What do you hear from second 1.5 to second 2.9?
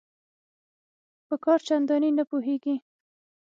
چنداني نه پوهیږي